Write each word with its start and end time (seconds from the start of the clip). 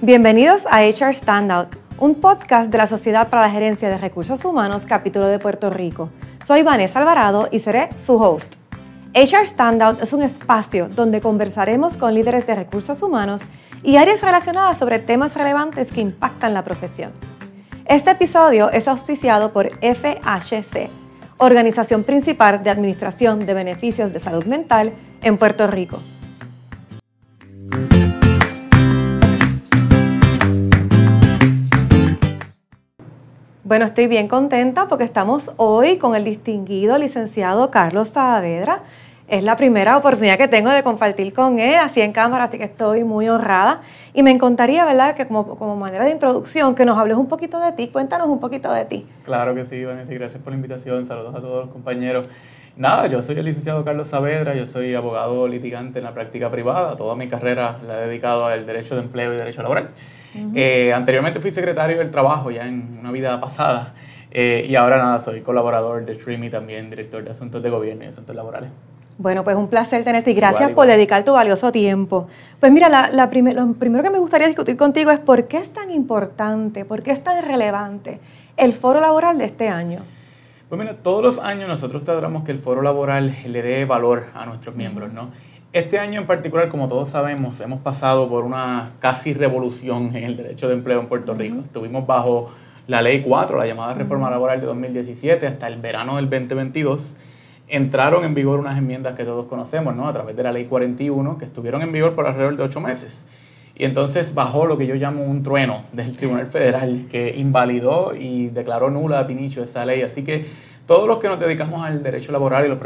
Bienvenidos 0.00 0.62
a 0.70 0.82
HR 0.82 1.12
Standout, 1.12 1.74
un 1.98 2.14
podcast 2.14 2.70
de 2.70 2.78
la 2.78 2.86
Sociedad 2.86 3.28
para 3.28 3.42
la 3.42 3.50
Gerencia 3.50 3.88
de 3.88 3.98
Recursos 3.98 4.44
Humanos, 4.44 4.82
capítulo 4.86 5.26
de 5.26 5.40
Puerto 5.40 5.70
Rico. 5.70 6.08
Soy 6.46 6.62
Vanessa 6.62 7.00
Alvarado 7.00 7.48
y 7.50 7.58
seré 7.58 7.88
su 7.98 8.14
host. 8.14 8.54
HR 9.12 9.44
Standout 9.44 10.00
es 10.00 10.12
un 10.12 10.22
espacio 10.22 10.88
donde 10.88 11.20
conversaremos 11.20 11.96
con 11.96 12.14
líderes 12.14 12.46
de 12.46 12.54
recursos 12.54 13.02
humanos 13.02 13.40
y 13.82 13.96
áreas 13.96 14.22
relacionadas 14.22 14.78
sobre 14.78 15.00
temas 15.00 15.34
relevantes 15.34 15.90
que 15.90 16.00
impactan 16.00 16.54
la 16.54 16.62
profesión. 16.62 17.10
Este 17.84 18.12
episodio 18.12 18.70
es 18.70 18.86
auspiciado 18.86 19.52
por 19.52 19.68
FHC, 19.80 20.90
organización 21.38 22.04
principal 22.04 22.62
de 22.62 22.70
administración 22.70 23.40
de 23.40 23.52
beneficios 23.52 24.12
de 24.12 24.20
salud 24.20 24.44
mental 24.44 24.92
en 25.22 25.36
Puerto 25.38 25.66
Rico. 25.66 25.98
Bueno, 33.68 33.84
estoy 33.84 34.06
bien 34.06 34.28
contenta 34.28 34.86
porque 34.88 35.04
estamos 35.04 35.52
hoy 35.58 35.98
con 35.98 36.16
el 36.16 36.24
distinguido 36.24 36.96
licenciado 36.96 37.70
Carlos 37.70 38.08
Saavedra. 38.08 38.80
Es 39.28 39.44
la 39.44 39.56
primera 39.56 39.98
oportunidad 39.98 40.38
que 40.38 40.48
tengo 40.48 40.70
de 40.70 40.82
compartir 40.82 41.34
con 41.34 41.58
él 41.58 41.74
así 41.74 42.00
en 42.00 42.12
cámara, 42.12 42.44
así 42.44 42.56
que 42.56 42.64
estoy 42.64 43.04
muy 43.04 43.28
honrada. 43.28 43.82
Y 44.14 44.22
me 44.22 44.30
encantaría, 44.30 44.86
¿verdad?, 44.86 45.14
que 45.14 45.26
como, 45.26 45.58
como 45.58 45.76
manera 45.76 46.06
de 46.06 46.12
introducción, 46.12 46.74
que 46.74 46.86
nos 46.86 46.96
hables 46.96 47.18
un 47.18 47.28
poquito 47.28 47.60
de 47.60 47.72
ti. 47.72 47.88
Cuéntanos 47.88 48.28
un 48.28 48.40
poquito 48.40 48.72
de 48.72 48.86
ti. 48.86 49.06
Claro 49.26 49.54
que 49.54 49.64
sí, 49.64 49.84
Vanessa, 49.84 50.14
gracias 50.14 50.42
por 50.42 50.54
la 50.54 50.56
invitación. 50.56 51.04
Saludos 51.04 51.34
a 51.34 51.40
todos 51.42 51.66
los 51.66 51.70
compañeros. 51.70 52.24
Nada, 52.74 53.06
yo 53.08 53.20
soy 53.20 53.38
el 53.38 53.44
licenciado 53.44 53.84
Carlos 53.84 54.08
Saavedra, 54.08 54.54
yo 54.54 54.64
soy 54.64 54.94
abogado 54.94 55.46
litigante 55.46 55.98
en 55.98 56.06
la 56.06 56.14
práctica 56.14 56.50
privada. 56.50 56.96
Toda 56.96 57.14
mi 57.16 57.28
carrera 57.28 57.76
la 57.86 57.98
he 57.98 58.06
dedicado 58.06 58.46
al 58.46 58.64
derecho 58.64 58.94
de 58.94 59.02
empleo 59.02 59.34
y 59.34 59.36
derecho 59.36 59.60
laboral. 59.60 59.90
Eh, 60.54 60.92
anteriormente 60.92 61.40
fui 61.40 61.50
secretario 61.50 61.98
del 61.98 62.10
trabajo 62.10 62.50
ya 62.50 62.66
en 62.66 62.98
una 62.98 63.10
vida 63.12 63.40
pasada 63.40 63.94
eh, 64.30 64.66
y 64.68 64.74
ahora 64.74 64.98
nada, 64.98 65.20
soy 65.20 65.40
colaborador 65.40 66.04
de 66.04 66.14
Stream 66.14 66.44
y 66.44 66.50
también 66.50 66.90
director 66.90 67.22
de 67.24 67.30
asuntos 67.30 67.62
de 67.62 67.70
gobierno 67.70 68.04
y 68.04 68.08
asuntos 68.08 68.34
laborales. 68.34 68.70
Bueno, 69.16 69.42
pues 69.42 69.56
un 69.56 69.66
placer 69.66 70.04
tenerte 70.04 70.30
y 70.30 70.34
gracias 70.34 70.70
por 70.72 70.86
dedicar 70.86 71.24
tu 71.24 71.32
valioso 71.32 71.72
tiempo. 71.72 72.28
Pues 72.60 72.70
mira, 72.70 72.88
la, 72.88 73.10
lo 73.10 73.28
primero 73.28 74.02
que 74.02 74.10
me 74.10 74.18
gustaría 74.18 74.46
discutir 74.46 74.76
contigo 74.76 75.10
es 75.10 75.18
por 75.18 75.48
qué 75.48 75.58
es 75.58 75.72
tan 75.72 75.90
importante, 75.90 76.84
por 76.84 77.02
qué 77.02 77.10
es 77.10 77.24
tan 77.24 77.42
relevante 77.44 78.20
el 78.56 78.72
foro 78.74 79.00
laboral 79.00 79.38
de 79.38 79.46
este 79.46 79.68
año. 79.68 80.00
Pues 80.68 80.78
mira, 80.78 80.94
todos 80.94 81.22
los 81.22 81.38
años 81.38 81.66
nosotros 81.66 82.04
tratamos 82.04 82.44
que 82.44 82.52
el 82.52 82.58
foro 82.58 82.82
laboral 82.82 83.34
le 83.46 83.62
dé 83.62 83.84
valor 83.86 84.26
a 84.34 84.46
nuestros 84.46 84.76
miembros, 84.76 85.12
¿no? 85.12 85.30
Este 85.74 85.98
año 85.98 86.22
en 86.22 86.26
particular, 86.26 86.70
como 86.70 86.88
todos 86.88 87.10
sabemos, 87.10 87.60
hemos 87.60 87.80
pasado 87.80 88.26
por 88.26 88.44
una 88.44 88.92
casi 89.00 89.34
revolución 89.34 90.16
en 90.16 90.24
el 90.24 90.34
derecho 90.34 90.66
de 90.66 90.72
empleo 90.72 90.98
en 90.98 91.08
Puerto 91.08 91.34
Rico. 91.34 91.58
Estuvimos 91.62 92.06
bajo 92.06 92.50
la 92.86 93.02
Ley 93.02 93.20
4, 93.20 93.58
la 93.58 93.66
llamada 93.66 93.92
Reforma 93.92 94.30
Laboral 94.30 94.62
de 94.62 94.66
2017, 94.66 95.46
hasta 95.46 95.68
el 95.68 95.76
verano 95.76 96.16
del 96.16 96.30
2022. 96.30 97.16
Entraron 97.68 98.24
en 98.24 98.32
vigor 98.32 98.60
unas 98.60 98.78
enmiendas 98.78 99.14
que 99.14 99.24
todos 99.24 99.44
conocemos, 99.44 99.94
¿no? 99.94 100.08
A 100.08 100.12
través 100.14 100.34
de 100.34 100.42
la 100.42 100.52
Ley 100.52 100.64
41, 100.64 101.36
que 101.36 101.44
estuvieron 101.44 101.82
en 101.82 101.92
vigor 101.92 102.14
por 102.14 102.26
alrededor 102.26 102.56
de 102.56 102.62
ocho 102.62 102.80
meses. 102.80 103.26
Y 103.76 103.84
entonces 103.84 104.32
bajó 104.32 104.64
lo 104.64 104.78
que 104.78 104.86
yo 104.86 104.94
llamo 104.94 105.22
un 105.22 105.42
trueno 105.42 105.82
del 105.92 106.16
Tribunal 106.16 106.46
Federal, 106.46 107.08
que 107.10 107.36
invalidó 107.36 108.14
y 108.14 108.48
declaró 108.48 108.88
nula 108.88 109.18
a 109.18 109.26
Pinicho 109.26 109.62
esa 109.62 109.84
ley. 109.84 110.00
Así 110.00 110.24
que 110.24 110.46
todos 110.88 111.06
los 111.06 111.18
que 111.18 111.28
nos 111.28 111.38
dedicamos 111.38 111.84
al 111.84 112.02
derecho 112.02 112.32
laboral 112.32 112.64
y 112.64 112.68
los, 112.70 112.78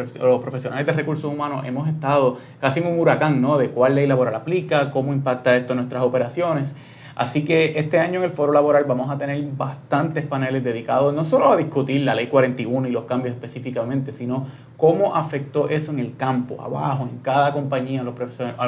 profesionales 0.42 0.84
de 0.84 0.92
recursos 0.92 1.32
humanos 1.32 1.64
hemos 1.64 1.86
estado 1.86 2.36
casi 2.60 2.80
en 2.80 2.88
un 2.88 2.98
huracán, 2.98 3.40
¿no? 3.40 3.56
De 3.58 3.70
cuál 3.70 3.94
ley 3.94 4.08
laboral 4.08 4.34
aplica, 4.34 4.90
cómo 4.90 5.12
impacta 5.12 5.54
esto 5.54 5.74
en 5.74 5.76
nuestras 5.76 6.02
operaciones. 6.02 6.74
Así 7.14 7.44
que 7.44 7.78
este 7.78 7.98
año 7.98 8.20
en 8.20 8.24
el 8.24 8.30
foro 8.30 8.52
laboral 8.52 8.84
vamos 8.84 9.10
a 9.10 9.18
tener 9.18 9.42
bastantes 9.56 10.24
paneles 10.24 10.64
dedicados 10.64 11.14
no 11.14 11.24
solo 11.24 11.52
a 11.52 11.56
discutir 11.56 12.00
la 12.02 12.14
ley 12.14 12.28
41 12.28 12.88
y 12.88 12.90
los 12.90 13.04
cambios 13.04 13.34
específicamente, 13.34 14.12
sino 14.12 14.46
cómo 14.76 15.14
afectó 15.14 15.68
eso 15.68 15.92
en 15.92 16.00
el 16.00 16.16
campo, 16.16 16.60
abajo, 16.60 17.04
en 17.04 17.18
cada 17.18 17.52
compañía, 17.52 18.00
a 18.00 18.04
los, 18.04 18.14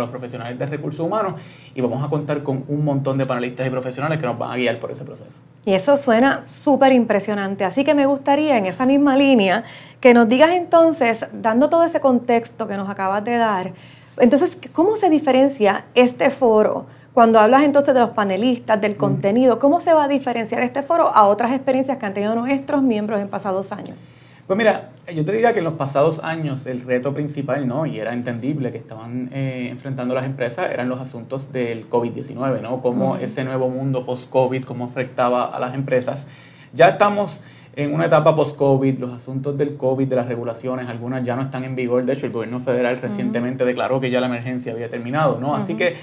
profesionales 0.09 0.59
de 0.59 0.67
recursos 0.67 1.05
humanos. 1.05 1.35
Y 1.75 1.81
vamos 1.81 2.05
a 2.05 2.09
contar 2.09 2.43
con 2.43 2.65
un 2.69 2.85
montón 2.85 3.19
de 3.19 3.27
panelistas 3.27 3.67
y 3.67 3.71
profesionales 3.71 4.21
que 4.21 4.27
nos 4.27 4.39
van 4.39 4.53
a 4.53 4.57
guiar 4.57 4.79
por 4.79 4.93
ese 4.93 5.05
proceso. 5.05 5.37
Y 5.65 5.73
eso 5.73 5.97
suena 5.97 6.47
súper 6.47 6.93
impresionante. 6.93 7.65
Así 7.65 7.83
que 7.85 7.95
me 7.95 8.07
gustaría 8.07 8.57
en 8.57 8.67
esa 8.67 8.87
misma 8.87 9.17
línea 9.17 9.65
que 10.01 10.15
nos 10.15 10.29
digas 10.29 10.51
entonces, 10.53 11.27
dando 11.33 11.69
todo 11.69 11.83
ese 11.83 12.01
contexto 12.01 12.69
que 12.69 12.77
nos 12.77 12.89
acabas 12.89 13.25
de 13.25 13.37
dar, 13.37 13.73
entonces, 14.19 14.57
¿cómo 14.73 14.95
se 14.97 15.11
diferencia 15.11 15.87
este 15.95 16.31
foro? 16.31 16.87
Cuando 17.15 17.39
hablas 17.39 17.63
entonces 17.63 17.95
de 17.95 18.01
los 18.01 18.11
panelistas, 18.11 18.81
del 18.81 18.97
contenido, 18.97 19.61
¿cómo 19.61 19.81
se 19.81 19.95
va 19.95 20.05
a 20.05 20.09
diferenciar 20.09 20.63
este 20.63 20.83
foro 20.83 21.15
a 21.15 21.29
otras 21.29 21.53
experiencias 21.53 21.97
que 21.97 22.07
han 22.07 22.13
tenido 22.13 22.35
nuestros 22.35 22.83
miembros 22.83 23.21
en 23.21 23.29
pasados 23.29 23.71
años? 23.71 23.97
Pues 24.49 24.57
mira, 24.57 24.91
yo 25.15 25.25
te 25.25 25.31
diría 25.31 25.53
que 25.53 25.61
en 25.61 25.65
los 25.65 25.75
pasados 25.75 26.19
años 26.25 26.67
el 26.67 26.81
reto 26.81 27.15
principal, 27.15 27.69
¿no? 27.69 27.87
Y 27.87 28.01
era 28.01 28.15
entendible 28.15 28.73
que 28.73 28.79
estaban 28.79 29.31
eh, 29.33 29.69
enfrentando 29.71 30.13
las 30.13 30.25
empresas, 30.25 30.73
eran 30.73 30.89
los 30.89 31.01
asuntos 31.01 31.53
del 31.53 31.89
COVID-19, 31.89 32.61
¿no? 32.61 32.83
Cómo 32.83 33.17
ese 33.17 33.45
nuevo 33.45 33.69
mundo 33.69 34.05
post-COVID, 34.05 34.65
cómo 34.65 34.85
afectaba 34.85 35.45
a 35.45 35.61
las 35.61 35.77
empresas. 35.77 36.27
Ya 36.73 36.89
estamos 36.89 37.43
en 37.77 37.95
una 37.95 38.07
etapa 38.07 38.35
post-COVID, 38.35 38.99
los 38.99 39.13
asuntos 39.13 39.57
del 39.57 39.77
COVID, 39.77 40.09
de 40.09 40.17
las 40.17 40.27
regulaciones, 40.27 40.89
algunas 40.89 41.25
ya 41.25 41.37
no 41.37 41.43
están 41.43 41.63
en 41.63 41.77
vigor. 41.77 42.05
De 42.05 42.13
hecho, 42.13 42.27
el 42.27 42.33
gobierno 42.33 42.59
federal 42.59 42.99
recientemente 43.01 43.65
declaró 43.65 44.01
que 44.01 44.11
ya 44.11 44.21
la 44.21 44.27
emergencia 44.27 44.73
había 44.73 44.91
terminado, 44.91 45.39
¿no? 45.41 45.55
Así 45.55 45.75
que 45.75 45.95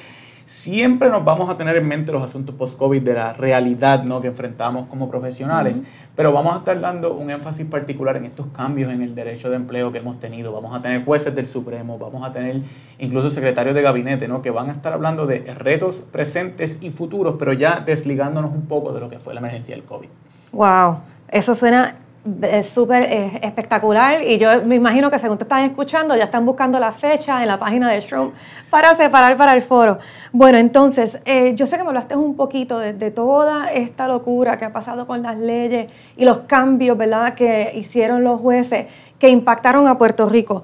siempre 0.45 1.09
nos 1.09 1.23
vamos 1.23 1.49
a 1.49 1.57
tener 1.57 1.75
en 1.77 1.87
mente 1.87 2.11
los 2.11 2.23
asuntos 2.23 2.55
post-COVID 2.55 3.01
de 3.01 3.13
la 3.13 3.33
realidad 3.33 4.03
¿no? 4.03 4.21
que 4.21 4.27
enfrentamos 4.27 4.87
como 4.87 5.09
profesionales, 5.09 5.81
pero 6.15 6.31
vamos 6.31 6.55
a 6.55 6.57
estar 6.59 6.79
dando 6.79 7.13
un 7.13 7.29
énfasis 7.29 7.65
particular 7.65 8.17
en 8.17 8.25
estos 8.25 8.47
cambios 8.47 8.91
en 8.91 9.01
el 9.01 9.15
derecho 9.15 9.49
de 9.49 9.55
empleo 9.55 9.91
que 9.91 9.99
hemos 9.99 10.19
tenido. 10.19 10.51
Vamos 10.51 10.75
a 10.75 10.81
tener 10.81 11.05
jueces 11.05 11.33
del 11.33 11.47
Supremo, 11.47 11.97
vamos 11.97 12.23
a 12.23 12.33
tener 12.33 12.61
incluso 12.99 13.29
secretarios 13.29 13.75
de 13.75 13.81
gabinete, 13.81 14.27
¿no? 14.27 14.41
que 14.41 14.51
van 14.51 14.69
a 14.69 14.71
estar 14.71 14.93
hablando 14.93 15.25
de 15.25 15.39
retos 15.55 16.03
presentes 16.11 16.77
y 16.81 16.91
futuros, 16.91 17.35
pero 17.39 17.53
ya 17.53 17.79
desligándonos 17.79 18.51
un 18.51 18.67
poco 18.67 18.93
de 18.93 18.99
lo 18.99 19.09
que 19.09 19.19
fue 19.19 19.33
la 19.33 19.39
emergencia 19.39 19.75
del 19.75 19.85
COVID. 19.85 20.09
¡Wow! 20.51 20.97
Eso 21.29 21.55
suena 21.55 21.95
es 22.43 22.69
súper 22.69 23.03
espectacular 23.41 24.21
y 24.21 24.37
yo 24.37 24.61
me 24.63 24.75
imagino 24.75 25.09
que 25.09 25.17
según 25.17 25.37
te 25.37 25.43
están 25.43 25.63
escuchando 25.63 26.15
ya 26.15 26.25
están 26.25 26.45
buscando 26.45 26.79
la 26.79 26.91
fecha 26.91 27.41
en 27.41 27.47
la 27.47 27.57
página 27.57 27.89
de 27.89 27.99
Shroom 27.99 28.31
para 28.69 28.95
separar 28.95 29.37
para 29.37 29.53
el 29.53 29.63
foro. 29.63 29.97
Bueno, 30.31 30.57
entonces, 30.59 31.19
eh, 31.25 31.53
yo 31.55 31.65
sé 31.65 31.77
que 31.77 31.83
me 31.83 31.89
hablaste 31.89 32.15
un 32.15 32.35
poquito 32.35 32.79
de, 32.79 33.11
toda 33.11 33.71
esta 33.71 34.07
locura 34.07 34.57
que 34.57 34.65
ha 34.65 34.71
pasado 34.71 35.07
con 35.07 35.23
las 35.23 35.37
leyes 35.37 35.91
y 36.15 36.23
los 36.23 36.39
cambios, 36.39 36.97
¿verdad?, 36.97 37.33
que 37.33 37.71
hicieron 37.75 38.23
los 38.23 38.39
jueces 38.39 38.87
que 39.19 39.29
impactaron 39.29 39.87
a 39.87 39.97
Puerto 39.97 40.27
Rico. 40.27 40.63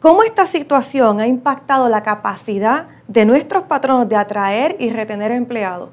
¿Cómo 0.00 0.22
esta 0.22 0.46
situación 0.46 1.20
ha 1.20 1.26
impactado 1.26 1.88
la 1.88 2.02
capacidad 2.02 2.86
de 3.06 3.24
nuestros 3.24 3.64
patronos 3.64 4.08
de 4.08 4.16
atraer 4.16 4.76
y 4.78 4.90
retener 4.90 5.30
empleados? 5.30 5.90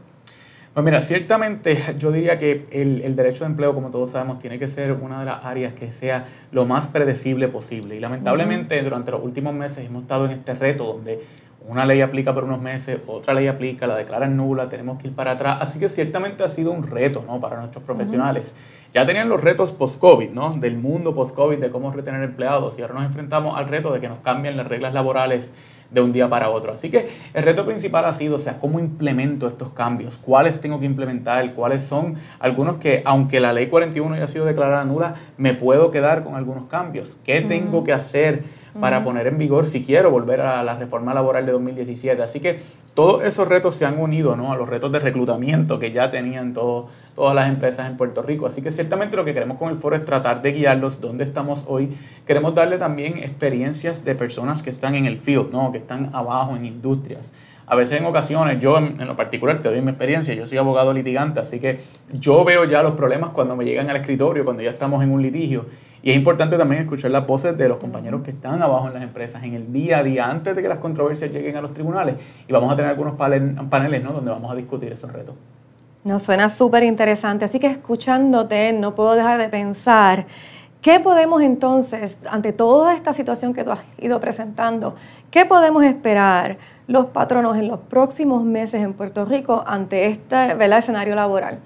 Pues 0.74 0.84
mira, 0.84 1.02
ciertamente 1.02 1.78
yo 1.98 2.12
diría 2.12 2.38
que 2.38 2.68
el, 2.72 3.16
derecho 3.16 3.44
de 3.44 3.50
empleo, 3.50 3.74
como 3.74 3.90
todos 3.90 4.12
sabemos, 4.12 4.40
tiene 4.40 4.60
que 4.60 4.68
ser 4.68 4.92
una 4.94 5.20
de 5.20 5.26
las 5.26 5.44
áreas 5.44 5.74
que 5.74 5.92
sea 5.92 6.28
lo 6.52 6.66
más 6.66 6.88
predecible 6.88 7.48
posible. 7.48 7.96
Y 7.96 8.00
lamentablemente 8.00 8.82
durante 8.84 9.12
los 9.12 9.24
últimos 9.24 9.54
meses 9.54 9.86
hemos 9.86 10.04
estado 10.04 10.26
en 10.26 10.32
este 10.32 10.54
reto 10.54 10.86
donde 10.86 11.22
una 11.68 11.86
ley 11.86 12.02
aplica 12.02 12.34
por 12.34 12.46
unos 12.46 12.62
meses, 12.62 13.00
otra 13.06 13.34
ley 13.34 13.48
aplica, 13.48 13.86
la 13.86 13.96
declaran 13.96 14.36
nula, 14.38 14.70
tenemos 14.70 15.00
que 15.00 15.08
ir 15.08 15.14
para 15.14 15.32
atrás. 15.32 15.58
Así 15.62 15.80
que 15.80 15.90
ciertamente 15.90 16.44
ha 16.44 16.50
sido 16.50 16.72
un 16.72 16.88
reto 16.88 17.24
¿no? 17.28 17.40
para 17.40 17.58
nuestros 17.58 17.84
profesionales. 17.84 18.56
Ya 18.94 19.06
tenían 19.06 19.30
los 19.30 19.42
retos 19.42 19.74
post-COVID, 19.74 20.32
¿no? 20.32 20.54
del 20.54 20.78
mundo 20.78 21.14
post-COVID, 21.14 21.60
de 21.60 21.70
cómo 21.70 21.92
retener 21.92 22.24
empleados, 22.24 22.80
y 22.80 22.82
ahora 22.82 22.96
nos 22.96 23.06
enfrentamos 23.06 23.58
al 23.58 23.68
reto 23.68 23.94
de 23.94 24.00
que 24.00 24.08
nos 24.08 24.20
cambien 24.20 24.58
las 24.58 24.68
reglas 24.68 24.94
laborales 24.94 25.54
de 25.92 26.02
un 26.02 26.12
día 26.12 26.30
para 26.30 26.50
otro. 26.50 26.74
Así 26.74 26.90
que 26.90 27.10
el 27.34 27.44
reto 27.44 27.66
principal 27.66 28.06
ha 28.06 28.14
sido, 28.14 28.36
o 28.36 28.40
sea, 28.40 28.58
cómo 28.58 28.80
implemento 28.80 29.48
estos 29.48 29.70
cambios, 29.70 30.18
cuáles 30.18 30.62
tengo 30.62 30.80
que 30.80 30.86
implementar, 30.86 31.54
cuáles 31.54 31.84
son 31.84 32.16
algunos 32.40 32.78
que, 32.78 33.02
aunque 33.06 33.40
la 33.40 33.54
ley 33.54 33.68
41 33.68 34.16
haya 34.16 34.28
sido 34.28 34.46
declarada 34.46 34.84
nula, 34.86 35.16
me 35.38 35.54
puedo 35.54 35.92
quedar 35.92 36.24
con 36.24 36.36
algunos 36.36 36.68
cambios. 36.68 37.18
¿Qué 37.24 37.42
tengo 37.42 37.84
que 37.84 37.94
hacer 37.94 38.44
para 38.80 39.04
poner 39.04 39.28
en 39.28 39.38
vigor 39.38 39.66
si 39.66 39.84
quiero 39.84 40.12
volver 40.12 40.42
a 40.42 40.64
la 40.64 40.76
reforma 40.76 41.14
laboral 41.14 41.46
de 41.46 41.52
2017? 41.54 42.22
Así 42.22 42.40
que 42.40 42.60
todos 42.94 43.24
esos 43.24 43.48
retos 43.48 43.76
se 43.76 43.86
han 43.86 44.00
unido 44.00 44.36
¿no? 44.36 44.52
a 44.52 44.58
los 44.58 44.68
retos 44.68 44.92
de 44.92 45.00
reclutamiento 45.00 45.80
que 45.80 45.92
ya 45.92 46.12
tenían 46.12 46.54
todas 46.54 47.36
las 47.36 47.50
empresas 47.50 47.90
en 47.90 47.98
Puerto 47.98 48.22
Rico. 48.22 48.46
Así 48.46 48.62
que 48.62 48.72
ciertamente 48.72 49.16
lo 49.16 49.26
que 49.26 49.34
queremos 49.34 49.58
con 49.58 49.70
el 49.70 49.76
foro 49.76 49.96
es 49.96 50.06
tratar 50.06 50.42
de 50.42 50.52
guiarlos 50.52 51.02
donde 51.02 51.24
estamos 51.24 51.64
hoy. 51.68 51.96
Queremos 52.26 52.56
darle 52.56 52.78
también 52.78 53.18
experiencias 53.18 54.04
de 54.06 54.16
personas 54.16 54.64
que 54.64 54.70
están 54.70 54.96
en 54.96 55.06
el 55.06 55.18
field, 55.18 55.52
¿no? 55.52 55.72
que 55.72 55.78
están 55.78 56.10
abajo 56.14 56.56
en 56.56 56.66
industrias. 56.66 57.34
A 57.70 57.76
veces 57.76 58.00
en 58.00 58.06
ocasiones, 58.08 58.60
yo 58.60 58.80
en, 58.80 58.98
lo 59.06 59.16
particular 59.16 59.62
te 59.62 59.70
doy 59.70 59.80
mi 59.82 59.90
experiencia, 59.90 60.34
yo 60.34 60.48
soy 60.48 60.58
abogado 60.58 60.92
litigante, 60.92 61.40
así 61.40 61.60
que 61.60 61.80
yo 62.12 62.44
veo 62.44 62.66
ya 62.66 62.82
los 62.82 62.94
problemas 62.94 63.30
cuando 63.30 63.56
me 63.56 63.64
llegan 63.64 63.88
al 63.92 63.98
escritorio, 63.98 64.44
cuando 64.44 64.64
ya 64.64 64.72
estamos 64.72 65.04
en 65.04 65.12
un 65.12 65.22
litigio. 65.22 65.68
Y 66.02 66.12
es 66.12 66.16
importante 66.16 66.58
también 66.58 66.82
escuchar 66.82 67.12
las 67.12 67.28
voces 67.28 67.58
de 67.58 67.68
los 67.68 67.78
compañeros 67.78 68.22
que 68.22 68.32
están 68.32 68.62
abajo 68.62 68.88
en 68.88 68.94
las 68.94 69.04
empresas 69.04 69.44
en 69.44 69.54
el 69.54 69.74
día 69.74 70.00
a 70.00 70.04
día, 70.04 70.30
antes 70.30 70.56
de 70.56 70.62
que 70.62 70.68
las 70.68 70.80
controversias 70.80 71.32
lleguen 71.32 71.58
a 71.58 71.62
los 71.62 71.74
tribunales. 71.74 72.16
Y 72.48 72.54
vamos 72.54 72.72
a 72.72 72.76
tener 72.76 72.92
algunos 72.92 73.16
paneles 73.16 74.04
¿no? 74.04 74.14
donde 74.14 74.32
vamos 74.32 74.52
a 74.52 74.56
discutir 74.56 74.94
esos 74.94 75.12
retos. 75.12 75.36
Nos 76.06 76.24
suena 76.24 76.48
súper 76.48 76.84
interesante. 76.84 77.44
Así 77.46 77.60
que 77.60 77.68
escuchándote, 77.68 78.72
no 78.72 78.96
puedo 78.96 79.16
dejar 79.16 79.38
de 79.38 79.50
pensar. 79.50 80.26
¿Qué 80.82 81.02
podemos 81.02 81.42
entonces, 81.42 82.20
ante 82.32 82.54
toda 82.54 82.96
esta 82.96 83.12
situación 83.12 83.54
que 83.54 83.66
tú 83.66 83.72
has 83.72 83.82
ido 83.98 84.22
presentando, 84.22 84.96
qué 85.30 85.46
podemos 85.46 85.84
esperar 85.84 86.58
los 86.88 87.08
patronos 87.08 87.58
en 87.58 87.68
los 87.68 87.82
próximos 87.82 88.46
meses 88.46 88.82
en 88.82 88.94
Puerto 88.94 89.26
Rico 89.26 89.62
ante 89.68 90.06
este 90.06 90.54
escenario 90.78 91.16
laboral? 91.16 91.60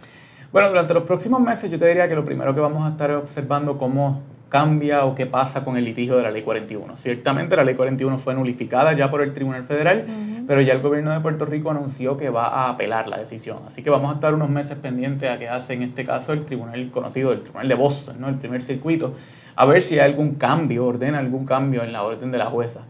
Bueno, 0.53 0.69
durante 0.69 0.93
los 0.93 1.01
próximos 1.01 1.41
meses 1.41 1.71
yo 1.71 1.79
te 1.79 1.87
diría 1.87 2.07
que 2.07 2.13
lo 2.13 2.23
primero 2.23 2.53
que 2.53 2.61
vamos 2.61 2.85
a 2.85 2.91
estar 2.91 3.09
observando 3.09 3.79
cómo 3.79 4.21
cambia 4.49 5.03
o 5.03 5.15
qué 5.15 5.25
pasa 5.25 5.65
con 5.65 5.77
el 5.77 5.83
litigio 5.83 6.15
de 6.15 6.21
la 6.21 6.29
Ley 6.29 6.43
41. 6.43 6.95
Ciertamente 6.95 7.55
la 7.55 7.63
Ley 7.63 7.73
41 7.73 8.19
fue 8.19 8.35
nulificada 8.35 8.93
ya 8.93 9.09
por 9.09 9.23
el 9.23 9.33
Tribunal 9.33 9.63
Federal, 9.63 10.05
pero 10.45 10.61
ya 10.61 10.73
el 10.73 10.81
gobierno 10.81 11.11
de 11.11 11.21
Puerto 11.21 11.45
Rico 11.45 11.71
anunció 11.71 12.17
que 12.17 12.29
va 12.29 12.49
a 12.49 12.69
apelar 12.69 13.09
la 13.09 13.17
decisión. 13.17 13.61
Así 13.65 13.81
que 13.81 13.89
vamos 13.89 14.11
a 14.11 14.13
estar 14.13 14.31
unos 14.35 14.47
meses 14.47 14.77
pendientes 14.77 15.27
a 15.27 15.39
qué 15.39 15.49
hace 15.49 15.73
en 15.73 15.81
este 15.81 16.05
caso 16.05 16.33
el 16.33 16.45
tribunal 16.45 16.91
conocido, 16.91 17.31
el 17.31 17.41
Tribunal 17.41 17.67
de 17.67 17.73
Boston, 17.73 18.17
¿no? 18.19 18.29
el 18.29 18.35
primer 18.35 18.61
circuito, 18.61 19.15
a 19.55 19.65
ver 19.65 19.81
si 19.81 19.97
hay 19.97 20.11
algún 20.11 20.35
cambio, 20.35 20.85
ordena 20.85 21.17
algún 21.17 21.47
cambio 21.47 21.81
en 21.81 21.91
la 21.91 22.03
orden 22.03 22.29
de 22.29 22.37
la 22.37 22.45
jueza. 22.45 22.81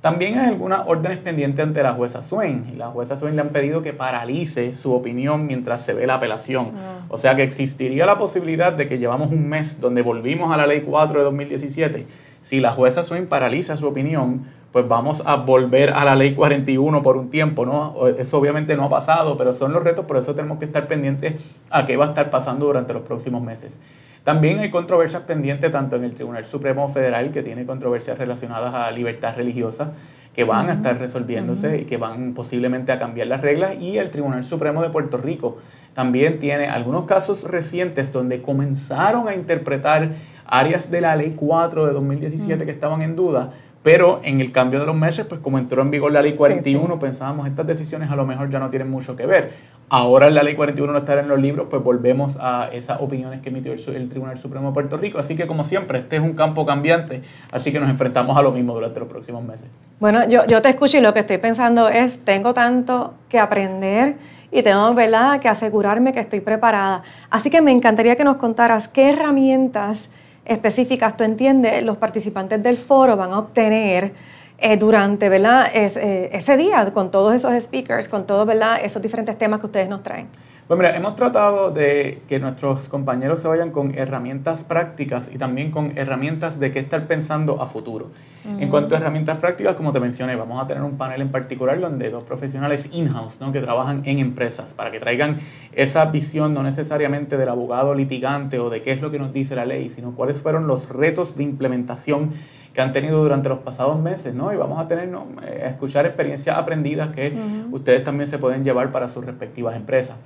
También 0.00 0.38
hay 0.38 0.48
algunas 0.48 0.86
órdenes 0.86 1.18
pendientes 1.18 1.62
ante 1.62 1.82
la 1.82 1.92
jueza 1.92 2.22
Swain. 2.22 2.78
La 2.78 2.86
jueza 2.86 3.16
Swain 3.16 3.36
le 3.36 3.42
han 3.42 3.50
pedido 3.50 3.82
que 3.82 3.92
paralice 3.92 4.72
su 4.72 4.94
opinión 4.94 5.46
mientras 5.46 5.82
se 5.82 5.92
ve 5.92 6.06
la 6.06 6.14
apelación. 6.14 6.72
Ah. 6.74 7.04
O 7.08 7.18
sea 7.18 7.36
que 7.36 7.42
existiría 7.42 8.06
la 8.06 8.16
posibilidad 8.16 8.72
de 8.72 8.86
que 8.86 8.98
llevamos 8.98 9.30
un 9.30 9.46
mes 9.48 9.78
donde 9.78 10.00
volvimos 10.00 10.54
a 10.54 10.56
la 10.56 10.66
ley 10.66 10.80
4 10.80 11.18
de 11.18 11.24
2017. 11.24 12.06
Si 12.40 12.60
la 12.60 12.72
jueza 12.72 13.02
Swain 13.02 13.26
paraliza 13.26 13.76
su 13.76 13.86
opinión, 13.86 14.46
pues 14.72 14.88
vamos 14.88 15.22
a 15.26 15.36
volver 15.36 15.90
a 15.90 16.04
la 16.06 16.16
ley 16.16 16.34
41 16.34 17.02
por 17.02 17.18
un 17.18 17.28
tiempo, 17.28 17.66
¿no? 17.66 18.06
Eso 18.06 18.38
obviamente 18.38 18.76
no 18.76 18.84
ha 18.84 18.88
pasado, 18.88 19.36
pero 19.36 19.52
son 19.52 19.72
los 19.72 19.82
retos, 19.82 20.06
por 20.06 20.16
eso 20.16 20.34
tenemos 20.34 20.58
que 20.58 20.64
estar 20.64 20.86
pendientes 20.86 21.34
a 21.70 21.84
qué 21.84 21.98
va 21.98 22.06
a 22.06 22.08
estar 22.08 22.30
pasando 22.30 22.66
durante 22.66 22.94
los 22.94 23.02
próximos 23.02 23.42
meses. 23.42 23.78
También 24.24 24.58
hay 24.58 24.70
controversias 24.70 25.22
pendientes 25.22 25.72
tanto 25.72 25.96
en 25.96 26.04
el 26.04 26.14
Tribunal 26.14 26.44
Supremo 26.44 26.88
Federal, 26.88 27.30
que 27.30 27.42
tiene 27.42 27.64
controversias 27.64 28.18
relacionadas 28.18 28.74
a 28.74 28.90
libertad 28.90 29.34
religiosa, 29.36 29.92
que 30.34 30.44
van 30.44 30.68
a 30.68 30.74
estar 30.74 30.98
resolviéndose 30.98 31.78
y 31.78 31.84
que 31.86 31.96
van 31.96 32.34
posiblemente 32.34 32.92
a 32.92 32.98
cambiar 32.98 33.26
las 33.26 33.40
reglas, 33.40 33.80
y 33.80 33.98
el 33.98 34.10
Tribunal 34.10 34.44
Supremo 34.44 34.82
de 34.82 34.90
Puerto 34.90 35.16
Rico 35.16 35.58
también 35.94 36.38
tiene 36.38 36.68
algunos 36.68 37.06
casos 37.06 37.44
recientes 37.44 38.12
donde 38.12 38.42
comenzaron 38.42 39.28
a 39.28 39.34
interpretar 39.34 40.10
áreas 40.46 40.90
de 40.90 41.00
la 41.00 41.16
Ley 41.16 41.34
4 41.36 41.86
de 41.86 41.92
2017 41.92 42.64
que 42.64 42.70
estaban 42.70 43.02
en 43.02 43.16
duda, 43.16 43.52
pero 43.82 44.20
en 44.22 44.40
el 44.40 44.52
cambio 44.52 44.80
de 44.80 44.86
los 44.86 44.94
meses, 44.94 45.24
pues 45.26 45.40
como 45.40 45.58
entró 45.58 45.80
en 45.80 45.90
vigor 45.90 46.12
la 46.12 46.20
ley 46.20 46.34
41, 46.34 46.98
pensábamos 46.98 47.48
estas 47.48 47.66
decisiones 47.66 48.10
a 48.10 48.16
lo 48.16 48.26
mejor 48.26 48.50
ya 48.50 48.58
no 48.58 48.68
tienen 48.68 48.90
mucho 48.90 49.16
que 49.16 49.24
ver. 49.24 49.52
Ahora 49.92 50.30
la 50.30 50.44
ley 50.44 50.54
41 50.54 50.92
no 50.92 50.98
estará 51.00 51.20
en 51.20 51.26
los 51.26 51.40
libros, 51.40 51.66
pues 51.68 51.82
volvemos 51.82 52.36
a 52.38 52.68
esas 52.72 53.00
opiniones 53.00 53.40
que 53.40 53.48
emitió 53.48 53.72
el, 53.72 54.08
Tribunal 54.08 54.38
Supremo 54.38 54.68
de 54.68 54.74
Puerto 54.74 54.96
Rico. 54.96 55.18
Así 55.18 55.34
que 55.34 55.48
como 55.48 55.64
siempre, 55.64 55.98
este 55.98 56.14
es 56.14 56.22
un 56.22 56.34
campo 56.34 56.64
cambiante, 56.64 57.22
así 57.50 57.72
que 57.72 57.80
nos 57.80 57.90
enfrentamos 57.90 58.36
a 58.36 58.42
lo 58.42 58.52
mismo 58.52 58.72
durante 58.72 59.00
los 59.00 59.08
próximos 59.08 59.42
meses. 59.42 59.66
Bueno, 59.98 60.28
yo, 60.28 60.46
yo 60.46 60.62
te 60.62 60.68
escucho 60.68 60.98
y 60.98 61.00
lo 61.00 61.12
que 61.12 61.18
estoy 61.18 61.38
pensando 61.38 61.88
es, 61.88 62.24
tengo 62.24 62.54
tanto 62.54 63.14
que 63.28 63.40
aprender 63.40 64.14
y 64.52 64.62
tengo 64.62 64.94
¿verdad? 64.94 65.40
que 65.40 65.48
asegurarme 65.48 66.12
que 66.12 66.20
estoy 66.20 66.40
preparada. 66.40 67.02
Así 67.28 67.50
que 67.50 67.60
me 67.60 67.72
encantaría 67.72 68.14
que 68.14 68.22
nos 68.22 68.36
contaras 68.36 68.86
qué 68.86 69.08
herramientas 69.08 70.08
específicas, 70.44 71.16
tú 71.16 71.24
entiendes, 71.24 71.82
los 71.82 71.96
participantes 71.96 72.62
del 72.62 72.76
foro 72.76 73.16
van 73.16 73.32
a 73.32 73.40
obtener 73.40 74.12
eh, 74.60 74.76
durante 74.76 75.28
¿verdad? 75.28 75.68
Eh, 75.72 76.30
ese 76.32 76.56
día 76.56 76.92
con 76.92 77.10
todos 77.10 77.34
esos 77.34 77.52
speakers, 77.62 78.08
con 78.08 78.26
todos 78.26 78.46
¿verdad? 78.46 78.78
esos 78.82 79.00
diferentes 79.00 79.36
temas 79.38 79.60
que 79.60 79.66
ustedes 79.66 79.88
nos 79.88 80.02
traen. 80.02 80.28
Pues 80.70 80.78
mira, 80.78 80.94
hemos 80.94 81.16
tratado 81.16 81.72
de 81.72 82.22
que 82.28 82.38
nuestros 82.38 82.88
compañeros 82.88 83.42
se 83.42 83.48
vayan 83.48 83.72
con 83.72 83.98
herramientas 83.98 84.62
prácticas 84.62 85.28
y 85.34 85.36
también 85.36 85.72
con 85.72 85.98
herramientas 85.98 86.60
de 86.60 86.70
qué 86.70 86.78
estar 86.78 87.08
pensando 87.08 87.60
a 87.60 87.66
futuro. 87.66 88.12
En 88.44 88.68
cuanto 88.70 88.94
a 88.94 88.98
herramientas 88.98 89.38
prácticas, 89.38 89.74
como 89.74 89.90
te 89.90 89.98
mencioné, 89.98 90.36
vamos 90.36 90.62
a 90.62 90.68
tener 90.68 90.84
un 90.84 90.96
panel 90.96 91.22
en 91.22 91.32
particular 91.32 91.80
donde 91.80 92.08
dos 92.08 92.22
profesionales 92.22 92.88
in-house 92.92 93.40
¿no? 93.40 93.50
que 93.50 93.60
trabajan 93.60 94.02
en 94.04 94.20
empresas 94.20 94.72
para 94.72 94.92
que 94.92 95.00
traigan 95.00 95.40
esa 95.72 96.04
visión 96.04 96.54
no 96.54 96.62
necesariamente 96.62 97.36
del 97.36 97.48
abogado 97.48 97.92
litigante 97.92 98.60
o 98.60 98.70
de 98.70 98.80
qué 98.80 98.92
es 98.92 99.00
lo 99.00 99.10
que 99.10 99.18
nos 99.18 99.32
dice 99.32 99.56
la 99.56 99.64
ley, 99.64 99.88
sino 99.88 100.14
cuáles 100.14 100.40
fueron 100.40 100.68
los 100.68 100.88
retos 100.88 101.36
de 101.36 101.42
implementación 101.42 102.32
que 102.72 102.80
han 102.80 102.92
tenido 102.92 103.22
durante 103.22 103.48
los 103.48 103.58
pasados 103.58 103.98
meses, 103.98 104.34
¿no? 104.34 104.52
Y 104.52 104.56
vamos 104.56 104.78
a 104.78 104.86
tener, 104.86 105.08
¿no? 105.08 105.26
Eh, 105.42 105.66
escuchar 105.70 106.06
experiencias 106.06 106.56
aprendidas 106.56 107.14
que 107.14 107.36
ustedes 107.70 108.04
también 108.04 108.28
se 108.28 108.38
pueden 108.38 108.64
llevar 108.64 108.90
para 108.92 109.08
sus 109.08 109.24
respectivas 109.24 109.74
empresas. 109.76 110.16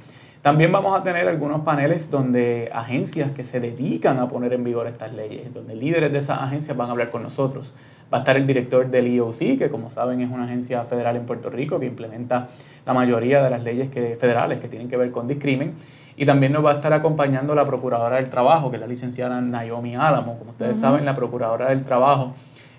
También 0.44 0.70
vamos 0.70 0.94
a 0.94 1.02
tener 1.02 1.26
algunos 1.26 1.62
paneles 1.62 2.10
donde 2.10 2.70
agencias 2.74 3.30
que 3.30 3.44
se 3.44 3.60
dedican 3.60 4.18
a 4.18 4.28
poner 4.28 4.52
en 4.52 4.62
vigor 4.62 4.86
estas 4.86 5.14
leyes, 5.14 5.54
donde 5.54 5.74
líderes 5.74 6.12
de 6.12 6.18
esas 6.18 6.38
agencias 6.38 6.76
van 6.76 6.88
a 6.88 6.92
hablar 6.92 7.10
con 7.10 7.22
nosotros. 7.22 7.72
Va 8.12 8.18
a 8.18 8.20
estar 8.20 8.36
el 8.36 8.46
director 8.46 8.90
del 8.90 9.08
IOC, 9.08 9.58
que 9.58 9.70
como 9.70 9.88
saben 9.88 10.20
es 10.20 10.30
una 10.30 10.44
agencia 10.44 10.84
federal 10.84 11.16
en 11.16 11.24
Puerto 11.24 11.48
Rico 11.48 11.80
que 11.80 11.86
implementa 11.86 12.48
la 12.84 12.92
mayoría 12.92 13.42
de 13.42 13.48
las 13.48 13.62
leyes 13.62 13.90
que, 13.90 14.16
federales 14.20 14.58
que 14.58 14.68
tienen 14.68 14.90
que 14.90 14.98
ver 14.98 15.10
con 15.12 15.26
discrimen. 15.26 15.76
Y 16.16 16.26
también 16.26 16.52
nos 16.52 16.64
va 16.64 16.72
a 16.72 16.74
estar 16.74 16.92
acompañando 16.92 17.54
la 17.54 17.66
Procuradora 17.66 18.16
del 18.16 18.28
Trabajo, 18.28 18.70
que 18.70 18.76
es 18.76 18.80
la 18.80 18.86
licenciada 18.86 19.40
Naomi 19.40 19.96
Álamo. 19.96 20.38
Como 20.38 20.52
ustedes 20.52 20.78
saben, 20.78 21.04
la 21.04 21.14
Procuradora 21.14 21.68
del 21.68 21.84
Trabajo 21.84 22.32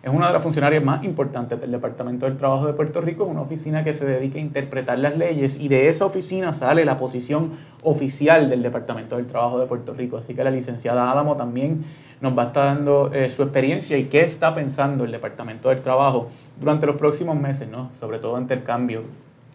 es 0.05 0.13
una 0.13 0.27
de 0.27 0.33
las 0.33 0.43
funcionarias 0.43 0.83
más 0.83 1.03
importantes 1.03 1.59
del 1.59 1.71
Departamento 1.71 2.27
del 2.27 2.37
Trabajo 2.37 2.67
de 2.67 2.73
Puerto 2.73 3.01
Rico, 3.01 3.23
es 3.23 3.31
una 3.31 3.41
oficina 3.41 3.83
que 3.83 3.91
se 3.91 4.05
dedica 4.05 4.37
a 4.37 4.41
interpretar 4.41 4.99
las 4.99 5.17
leyes 5.17 5.59
y 5.59 5.67
de 5.67 5.87
esa 5.87 6.05
oficina 6.05 6.53
sale 6.53 6.85
la 6.85 6.99
posición 6.99 7.53
oficial 7.81 8.47
del 8.47 8.61
Departamento 8.61 9.15
del 9.15 9.25
Trabajo 9.25 9.57
de 9.57 9.65
Puerto 9.65 9.95
Rico. 9.95 10.17
Así 10.17 10.35
que 10.35 10.43
la 10.43 10.51
licenciada 10.51 11.09
Álamo 11.09 11.35
también 11.37 11.83
nos 12.21 12.37
va 12.37 12.43
a 12.43 12.45
estar 12.45 12.67
dando 12.67 13.11
eh, 13.15 13.29
su 13.29 13.41
experiencia 13.41 13.97
y 13.97 14.03
qué 14.03 14.21
está 14.21 14.53
pensando 14.53 15.05
el 15.05 15.11
Departamento 15.11 15.69
del 15.69 15.81
Trabajo 15.81 16.29
durante 16.59 16.85
los 16.85 16.97
próximos 16.97 17.35
meses, 17.35 17.67
¿no? 17.67 17.89
sobre 17.99 18.19
todo 18.19 18.35
ante 18.35 18.53
el 18.53 18.61
cambio 18.61 19.01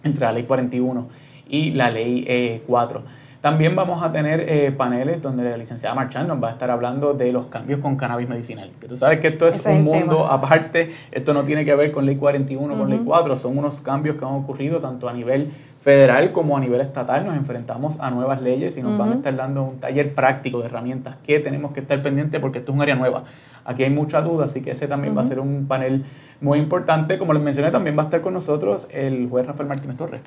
entre 0.03 0.25
la 0.25 0.33
Ley 0.33 0.43
41 0.43 1.07
y 1.49 1.71
la 1.71 1.93
Ley 1.93 2.61
4. 2.67 3.03
También 3.41 3.75
vamos 3.75 4.03
a 4.03 4.13
tener 4.13 4.41
eh, 4.41 4.71
paneles 4.71 5.23
donde 5.23 5.45
la 5.49 5.57
licenciada 5.57 5.95
Marchand 5.95 6.29
nos 6.29 6.43
va 6.43 6.49
a 6.49 6.51
estar 6.53 6.71
hablando 6.71 7.15
de 7.15 7.33
los 7.33 7.47
cambios 7.47 7.81
con 7.81 7.97
cannabis 7.97 8.29
medicinal. 8.29 8.71
Que 8.79 8.87
tú 8.87 8.99
sabes 8.99 9.21
que 9.21 9.29
esto 9.29 9.49
es 9.49 9.65
un 9.65 9.83
mundo 9.83 10.27
aparte, 10.27 10.91
esto 11.11 11.33
no 11.33 11.43
tiene 11.45 11.65
que 11.65 11.75
ver 11.75 11.91
con 11.91 12.05
ley 12.05 12.17
41, 12.17 12.77
con 12.77 12.91
ley 12.91 13.01
4, 13.03 13.39
son 13.39 13.57
unos 13.57 13.81
cambios 13.81 14.17
que 14.17 14.27
han 14.27 14.33
ocurrido 14.33 14.81
tanto 14.81 15.09
a 15.09 15.15
nivel 15.15 15.53
federal 15.81 16.33
como 16.33 16.55
a 16.55 16.61
nivel 16.61 16.83
estatal. 16.83 17.25
Nos 17.25 17.35
enfrentamos 17.35 17.99
a 17.99 18.11
nuevas 18.11 18.43
leyes 18.43 18.77
y 18.77 18.83
nos 18.83 18.99
van 18.99 19.13
a 19.13 19.15
estar 19.15 19.35
dando 19.35 19.63
un 19.63 19.81
taller 19.81 20.15
práctico 20.15 20.61
de 20.61 20.67
herramientas 20.67 21.17
que 21.27 21.41
tenemos 21.41 21.73
que 21.73 21.81
estar 21.81 22.03
pendientes 22.03 22.39
porque 22.43 22.59
esto 22.59 22.73
es 22.73 22.77
un 22.77 22.83
área 22.83 22.95
nueva. 22.95 23.25
Aquí 23.65 23.85
hay 23.85 23.91
mucha 23.91 24.21
duda, 24.21 24.45
así 24.47 24.61
que 24.61 24.73
ese 24.73 24.87
también 24.87 25.17
va 25.17 25.23
a 25.23 25.25
ser 25.25 25.41
un 25.41 25.65
panel 25.67 26.05
muy 26.43 26.59
importante. 26.59 27.17
Como 27.17 27.33
les 27.33 27.43
mencioné, 27.43 27.71
también 27.71 27.97
va 27.97 28.03
a 28.03 28.05
estar 28.05 28.21
con 28.21 28.35
nosotros 28.35 28.87
el 28.91 29.31
juez 29.31 29.47
Rafael 29.47 29.69
Martínez 29.69 29.97
Torres 29.97 30.21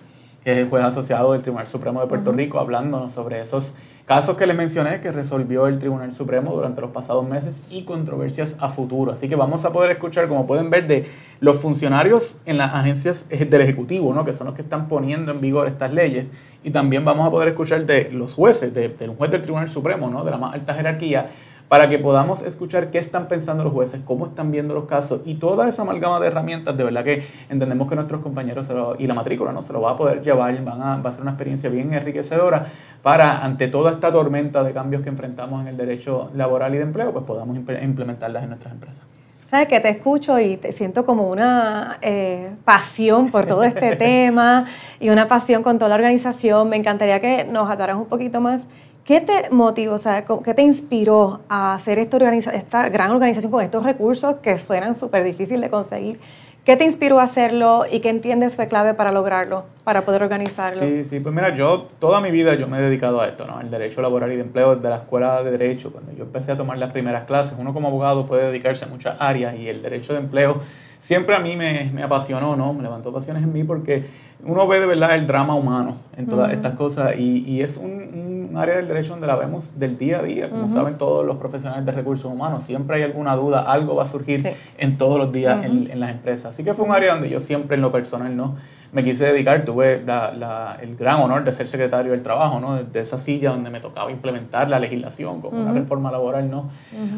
que 0.43 0.51
es 0.51 0.57
el 0.57 0.69
juez 0.69 0.83
asociado 0.83 1.33
del 1.33 1.41
Tribunal 1.41 1.67
Supremo 1.67 2.01
de 2.01 2.07
Puerto 2.07 2.31
Rico, 2.31 2.59
hablándonos 2.59 3.13
sobre 3.13 3.41
esos 3.41 3.73
casos 4.05 4.35
que 4.35 4.45
les 4.45 4.55
mencioné 4.55 4.99
que 4.99 5.11
resolvió 5.11 5.67
el 5.67 5.79
Tribunal 5.79 6.11
Supremo 6.11 6.53
durante 6.53 6.81
los 6.81 6.91
pasados 6.91 7.27
meses 7.27 7.63
y 7.69 7.83
controversias 7.83 8.57
a 8.59 8.67
futuro. 8.67 9.13
Así 9.13 9.29
que 9.29 9.35
vamos 9.35 9.63
a 9.63 9.71
poder 9.71 9.91
escuchar, 9.91 10.27
como 10.27 10.45
pueden 10.45 10.69
ver, 10.69 10.87
de 10.87 11.05
los 11.39 11.57
funcionarios 11.57 12.37
en 12.45 12.57
las 12.57 12.73
agencias 12.73 13.27
del 13.29 13.61
Ejecutivo, 13.61 14.13
¿no? 14.13 14.25
que 14.25 14.33
son 14.33 14.47
los 14.47 14.55
que 14.55 14.61
están 14.61 14.87
poniendo 14.87 15.31
en 15.31 15.39
vigor 15.39 15.67
estas 15.67 15.93
leyes, 15.93 16.29
y 16.63 16.71
también 16.71 17.05
vamos 17.05 17.25
a 17.25 17.31
poder 17.31 17.49
escuchar 17.49 17.85
de 17.85 18.09
los 18.11 18.33
jueces, 18.33 18.73
de, 18.73 18.89
del 18.89 19.11
juez 19.11 19.31
del 19.31 19.41
Tribunal 19.41 19.69
Supremo, 19.69 20.09
¿no? 20.09 20.25
de 20.25 20.31
la 20.31 20.37
más 20.37 20.53
alta 20.53 20.73
jerarquía, 20.73 21.29
para 21.73 21.89
que 21.89 21.97
podamos 21.97 22.43
escuchar 22.43 22.91
qué 22.91 22.99
están 22.99 23.27
pensando 23.27 23.63
los 23.63 23.73
jueces, 23.73 23.99
cómo 24.05 24.27
están 24.27 24.51
viendo 24.51 24.75
los 24.75 24.85
casos 24.85 25.21
y 25.25 25.33
toda 25.39 25.67
esa 25.67 25.81
amalgama 25.81 26.19
de 26.19 26.27
herramientas, 26.27 26.77
de 26.77 26.83
verdad 26.83 27.03
que 27.03 27.23
entendemos 27.49 27.89
que 27.89 27.95
nuestros 27.95 28.21
compañeros 28.21 28.67
y 28.99 29.07
la 29.07 29.15
matrícula 29.15 29.51
no 29.51 29.63
se 29.63 29.73
lo 29.73 29.81
va 29.81 29.93
a 29.93 29.97
poder 29.97 30.21
llevar, 30.21 30.63
van 30.63 30.79
a, 30.83 30.97
va 30.97 31.09
a 31.09 31.13
ser 31.13 31.23
una 31.23 31.31
experiencia 31.31 31.71
bien 31.71 31.91
enriquecedora 31.91 32.67
para, 33.01 33.43
ante 33.43 33.69
toda 33.69 33.91
esta 33.91 34.11
tormenta 34.11 34.63
de 34.63 34.71
cambios 34.71 35.01
que 35.01 35.09
enfrentamos 35.09 35.63
en 35.63 35.69
el 35.69 35.75
derecho 35.75 36.29
laboral 36.35 36.75
y 36.75 36.77
de 36.77 36.83
empleo, 36.83 37.11
pues 37.11 37.25
podamos 37.25 37.57
implementarlas 37.57 38.43
en 38.43 38.49
nuestras 38.49 38.71
empresas. 38.71 39.01
Sabes 39.47 39.67
que 39.67 39.79
te 39.79 39.89
escucho 39.89 40.39
y 40.39 40.57
te 40.57 40.73
siento 40.73 41.07
como 41.07 41.27
una 41.27 41.97
eh, 42.03 42.51
pasión 42.65 43.31
por 43.31 43.47
todo 43.47 43.63
este 43.63 43.95
tema 43.95 44.67
y 44.99 45.09
una 45.09 45.27
pasión 45.27 45.63
con 45.63 45.79
toda 45.79 45.89
la 45.89 45.95
organización. 45.95 46.69
Me 46.69 46.75
encantaría 46.75 47.19
que 47.19 47.45
nos 47.45 47.67
ataras 47.67 47.95
un 47.95 48.05
poquito 48.05 48.41
más 48.41 48.67
¿Qué 49.03 49.19
te 49.19 49.49
motivó, 49.49 49.95
o 49.95 49.97
sea, 49.97 50.23
qué 50.23 50.53
te 50.53 50.61
inspiró 50.61 51.41
a 51.49 51.73
hacer 51.73 51.99
esta, 51.99 52.17
esta 52.53 52.87
gran 52.87 53.11
organización 53.11 53.51
con 53.51 53.61
estos 53.61 53.83
recursos 53.83 54.35
que 54.35 54.57
suenan 54.57 54.95
súper 54.95 55.25
difíciles 55.25 55.61
de 55.61 55.69
conseguir? 55.69 56.19
¿Qué 56.63 56.77
te 56.77 56.85
inspiró 56.85 57.19
a 57.19 57.23
hacerlo 57.23 57.83
y 57.91 57.99
qué 57.99 58.07
entiendes 58.07 58.55
fue 58.55 58.69
clave 58.69 58.93
para 58.93 59.11
lograrlo, 59.11 59.65
para 59.83 60.03
poder 60.03 60.23
organizarlo? 60.23 60.79
Sí, 60.79 61.03
sí, 61.03 61.19
pues 61.19 61.35
mira, 61.35 61.53
yo 61.53 61.89
toda 61.99 62.21
mi 62.21 62.31
vida 62.31 62.55
yo 62.55 62.69
me 62.69 62.77
he 62.77 62.81
dedicado 62.81 63.19
a 63.19 63.27
esto, 63.27 63.45
¿no? 63.45 63.59
El 63.59 63.69
derecho 63.69 64.01
laboral 64.01 64.31
y 64.31 64.37
de 64.37 64.43
empleo 64.43 64.77
desde 64.77 64.87
la 64.87 64.95
escuela 64.95 65.43
de 65.43 65.51
derecho. 65.51 65.91
Cuando 65.91 66.13
yo 66.13 66.23
empecé 66.23 66.53
a 66.53 66.55
tomar 66.55 66.77
las 66.77 66.93
primeras 66.93 67.25
clases, 67.25 67.55
uno 67.59 67.73
como 67.73 67.89
abogado 67.89 68.25
puede 68.25 68.45
dedicarse 68.45 68.85
a 68.85 68.87
muchas 68.87 69.17
áreas 69.19 69.57
y 69.57 69.67
el 69.67 69.81
derecho 69.81 70.13
de 70.13 70.19
empleo 70.19 70.61
siempre 71.03 71.35
a 71.35 71.39
mí 71.39 71.57
me, 71.57 71.91
me 71.93 72.01
apasionó, 72.01 72.55
¿no? 72.55 72.73
Me 72.73 72.81
levantó 72.81 73.11
pasiones 73.11 73.43
en 73.43 73.51
mí 73.51 73.65
porque 73.65 74.05
uno 74.45 74.65
ve 74.67 74.79
de 74.79 74.85
verdad 74.85 75.15
el 75.15 75.27
drama 75.27 75.53
humano 75.53 75.97
en 76.15 76.27
todas 76.27 76.53
estas 76.53 76.75
cosas 76.75 77.15
y, 77.17 77.43
y 77.45 77.61
es 77.61 77.75
un, 77.75 77.91
un, 77.91 78.32
área 78.57 78.75
del 78.75 78.87
derecho 78.87 79.11
donde 79.11 79.27
la 79.27 79.35
vemos 79.35 79.77
del 79.77 79.97
día 79.97 80.19
a 80.19 80.23
día, 80.23 80.49
como 80.49 80.67
saben 80.67 80.97
todos 80.97 81.25
los 81.25 81.37
profesionales 81.37 81.85
de 81.85 81.91
recursos 81.91 82.31
humanos, 82.31 82.63
siempre 82.63 82.97
hay 82.97 83.03
alguna 83.03 83.35
duda, 83.35 83.61
algo 83.61 83.95
va 83.95 84.03
a 84.03 84.07
surgir 84.07 84.53
en 84.77 84.97
todos 84.97 85.17
los 85.17 85.31
días 85.31 85.65
en, 85.65 85.89
en, 85.89 85.99
las 85.99 86.11
empresas. 86.11 86.53
Así 86.53 86.63
que 86.63 86.73
fue 86.73 86.85
un 86.85 86.91
área 86.91 87.13
donde 87.13 87.29
yo 87.29 87.39
siempre 87.39 87.75
en 87.75 87.81
lo 87.81 87.91
personal 87.91 88.35
no 88.35 88.55
me 88.93 89.03
quise 89.03 89.25
dedicar, 89.25 89.65
tuve 89.65 90.03
la, 90.05 90.77
el 90.79 90.95
gran 90.95 91.19
honor 91.19 91.43
de 91.43 91.51
ser 91.51 91.67
secretario 91.67 92.11
del 92.11 92.21
trabajo, 92.21 92.59
¿no? 92.59 92.83
De, 92.83 92.99
esa 92.99 93.17
silla 93.17 93.49
donde 93.49 93.71
me 93.71 93.79
tocaba 93.79 94.11
implementar 94.11 94.69
la 94.69 94.79
legislación 94.79 95.41
como 95.41 95.59
una 95.59 95.73
reforma 95.73 96.11
laboral, 96.11 96.49
¿no? 96.49 96.69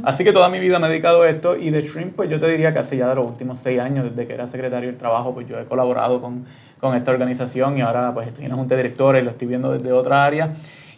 Así 0.03 0.23
que 0.23 0.31
toda 0.31 0.47
mi 0.49 0.59
vida 0.59 0.79
me 0.79 0.87
he 0.87 0.89
dedicado 0.89 1.23
a 1.23 1.29
esto 1.29 1.57
y 1.57 1.69
de 1.69 1.81
Shrimp, 1.81 2.15
pues 2.15 2.29
yo 2.29 2.39
te 2.39 2.47
diría 2.47 2.71
que 2.71 2.79
hace 2.79 2.95
ya 2.95 3.09
de 3.09 3.15
los 3.15 3.27
últimos 3.27 3.59
seis 3.59 3.79
años, 3.81 4.05
desde 4.09 4.25
que 4.25 4.33
era 4.33 4.47
secretario 4.47 4.87
del 4.87 4.97
trabajo, 4.97 5.33
pues 5.33 5.47
yo 5.47 5.59
he 5.59 5.65
colaborado 5.65 6.21
con, 6.21 6.45
con 6.79 6.95
esta 6.95 7.11
organización 7.11 7.77
y 7.77 7.81
ahora 7.81 8.13
pues 8.13 8.29
estoy 8.29 8.45
en 8.45 8.51
la 8.51 8.55
Junta 8.55 8.75
de 8.75 8.83
Directores 8.83 9.23
lo 9.23 9.31
estoy 9.31 9.47
viendo 9.47 9.73
desde 9.73 9.91
otra 9.91 10.23
área. 10.23 10.53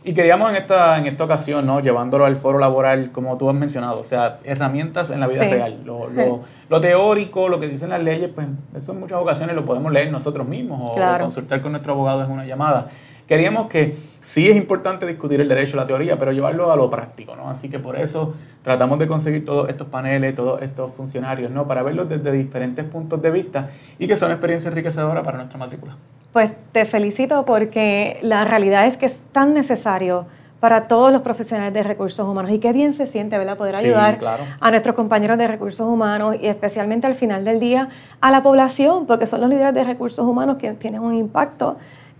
Y 0.08 0.14
queríamos 0.14 0.50
en 0.52 0.56
esta, 0.56 0.98
en 0.98 1.06
esta 1.06 1.26
ocasión, 1.26 1.66
¿no? 1.66 1.82
llevándolo 1.82 2.24
al 2.24 2.38
foro 2.38 2.60
laboral, 2.60 3.12
como 3.12 3.38
tú 3.38 3.50
has 3.50 3.56
mencionado, 3.58 4.00
o 4.00 4.04
sea, 4.06 4.40
herramientas 4.46 5.10
en 5.10 5.20
la 5.20 5.28
vida 5.28 5.42
real. 5.42 5.82
Lo, 5.84 6.08
lo, 6.08 6.44
lo, 6.70 6.80
teórico, 6.80 7.50
lo 7.50 7.60
que 7.60 7.68
dicen 7.68 7.90
las 7.90 8.02
leyes, 8.02 8.32
pues 8.34 8.48
eso 8.74 8.94
en 8.94 9.02
muchas 9.02 9.18
ocasiones 9.18 9.54
lo 9.54 9.66
podemos 9.66 9.92
leer 9.92 10.10
nosotros 10.10 10.48
mismos 10.48 10.80
o, 10.82 11.20
consultar 11.20 11.62
con 11.62 11.74
nuestro 11.74 11.92
abogado 11.92 12.24
en 12.24 12.32
una 12.32 12.46
llamada. 12.46 12.88
Queríamos 13.28 13.68
que 13.68 13.94
sí 14.22 14.50
es 14.50 14.56
importante 14.56 15.06
discutir 15.06 15.42
el 15.42 15.50
derecho, 15.50 15.76
la 15.76 15.86
teoría, 15.86 16.18
pero 16.18 16.32
llevarlo 16.32 16.72
a 16.72 16.76
lo 16.78 16.90
práctico, 16.90 17.36
¿no? 17.36 17.50
Así 17.50 17.70
que 17.70 17.78
por 17.78 18.00
eso 18.00 18.34
tratamos 18.64 19.00
de 19.00 19.08
conseguir 19.08 19.44
todos 19.44 19.70
estos 19.70 19.88
paneles, 19.88 20.34
todos 20.34 20.62
estos 20.62 20.94
funcionarios, 20.94 21.52
¿no? 21.52 21.68
Para 21.68 21.84
verlos 21.84 22.08
desde 22.08 22.32
diferentes 22.32 22.86
puntos 22.86 23.22
de 23.22 23.30
vista 23.32 23.70
y 24.00 24.08
que 24.08 24.16
son 24.16 24.32
experiencias 24.32 24.72
enriquecedoras 24.72 25.24
para 25.26 25.38
nuestra 25.40 25.60
matrícula. 25.60 25.98
Pues 26.32 26.52
te 26.72 26.86
felicito 26.86 27.46
porque 27.46 28.20
la 28.22 28.46
realidad 28.46 28.88
es 28.88 28.96
que 28.96 29.08
es 29.08 29.20
tan 29.34 29.54
necesario 29.54 30.26
para 30.60 30.88
todos 30.88 31.12
los 31.12 31.22
profesionales 31.22 31.74
de 31.74 31.84
recursos 31.84 32.28
humanos 32.28 32.52
y 32.52 32.60
qué 32.60 32.74
bien 32.74 32.94
se 32.94 33.08
siente 33.08 33.38
¿verdad? 33.38 33.58
poder 33.58 33.76
ayudar 33.76 34.18
a 34.60 34.72
nuestros 34.72 34.96
compañeros 34.96 35.38
de 35.38 35.48
recursos 35.48 35.88
humanos 35.88 36.36
y 36.42 36.48
especialmente 36.48 37.06
al 37.06 37.16
final 37.16 37.46
del 37.46 37.60
día 37.60 37.90
a 38.22 38.32
la 38.32 38.42
población, 38.42 39.06
porque 39.06 39.28
son 39.28 39.42
los 39.42 39.50
líderes 39.50 39.74
de 39.74 39.84
recursos 39.84 40.26
humanos 40.26 40.58
quienes 40.60 40.80
tienen 40.80 41.02
un 41.02 41.14
impacto 41.14 41.78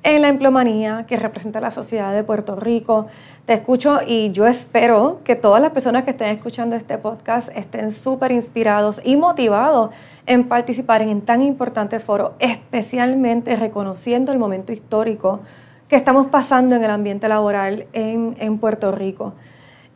en 0.08 0.22
la 0.22 0.30
empleomanía 0.30 1.04
que 1.06 1.18
representa 1.18 1.60
la 1.60 1.70
sociedad 1.70 2.14
de 2.14 2.24
Puerto 2.24 2.56
Rico. 2.56 3.08
Te 3.46 3.52
escucho 3.52 4.00
y 4.08 4.32
yo 4.32 4.48
espero 4.48 5.20
que 5.26 5.36
todas 5.36 5.62
las 5.62 5.72
personas 5.74 6.06
que 6.06 6.12
estén 6.12 6.30
escuchando 6.30 6.78
este 6.78 6.98
podcast 6.98 7.50
estén 7.54 7.92
súper 7.92 8.32
inspirados 8.32 9.02
y 9.04 9.18
motivados 9.18 9.92
en 10.26 10.48
participar 10.48 11.02
en 11.02 11.20
tan 11.20 11.42
importante 11.42 12.00
foro, 12.00 12.36
especialmente 12.40 13.58
reconociendo 13.58 14.32
el 14.32 14.40
momento 14.40 14.72
histórico 14.72 15.42
que 15.90 15.98
estamos 15.98 16.28
pasando 16.28 16.76
en 16.76 16.86
el 16.86 16.92
ambiente 16.92 17.28
laboral 17.28 17.88
en, 17.92 18.38
en 18.40 18.60
Puerto 18.60 18.94
Rico. 18.94 19.34